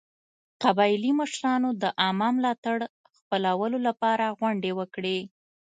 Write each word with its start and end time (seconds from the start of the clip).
قبایلي 0.63 1.11
مشرانو 1.21 1.69
د 1.81 1.83
عامه 2.01 2.29
ملاتړ 2.35 2.77
خپلولو 3.17 3.77
لپاره 3.87 4.35
غونډې 4.39 4.71
وکړې. 4.79 5.17